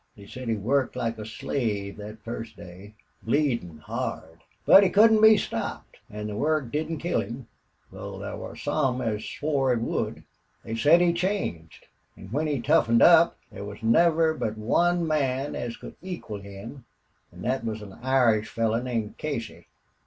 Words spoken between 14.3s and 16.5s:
but one man as could equal